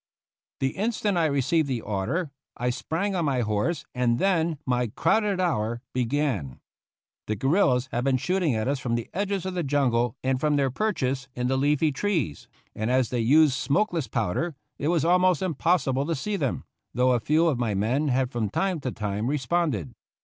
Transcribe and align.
The 0.61 0.69
instant 0.77 1.15
I 1.19 1.25
received 1.27 1.67
the 1.67 1.81
order 1.81 2.31
I 2.57 2.71
sprang 2.71 3.13
on 3.13 3.25
my 3.25 3.41
horse 3.41 3.85
and 3.93 4.17
then 4.17 4.57
my" 4.65 4.87
crowded 4.97 5.39
hour" 5.39 5.83
began. 5.93 6.59
The 7.27 7.35
guerillas 7.35 7.87
had 7.91 8.03
been 8.05 8.17
shooting 8.17 8.55
at 8.55 8.67
us 8.67 8.79
from 8.79 8.95
the 8.95 9.11
edges 9.13 9.45
of 9.45 9.53
the 9.53 9.61
jungle 9.61 10.15
and 10.23 10.39
from 10.39 10.55
their 10.55 10.71
perches 10.71 11.27
in 11.35 11.49
the 11.49 11.55
leafy 11.55 11.91
trees, 11.91 12.47
and 12.73 12.89
as 12.89 13.11
they 13.11 13.19
used 13.19 13.53
smokeless 13.53 14.07
powder, 14.07 14.55
it 14.79 14.87
was 14.87 15.05
almost 15.05 15.43
impossible 15.43 16.07
to 16.07 16.15
see 16.15 16.35
them, 16.35 16.63
though 16.95 17.11
a 17.11 17.19
few 17.19 17.45
of 17.45 17.59
my 17.59 17.75
men 17.75 18.07
had 18.07 18.31
from 18.31 18.49
time 18.49 18.79
to 18.79 18.91
time 18.91 19.27
responded. 19.27 19.93